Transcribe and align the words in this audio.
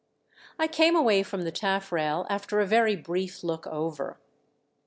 I 0.57 0.67
came 0.67 0.95
away 0.95 1.21
from 1.21 1.43
the 1.43 1.51
taffrail 1.51 2.25
after 2.27 2.59
a 2.59 2.65
very 2.65 2.95
brief 2.95 3.43
look 3.43 3.67
over. 3.67 4.17